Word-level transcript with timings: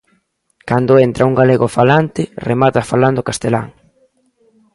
Cando 0.69 0.93
entra 1.07 1.27
un 1.29 1.35
galegofalante 1.41 2.21
remata 2.49 2.81
falando 2.91 3.25
castelán. 3.29 3.67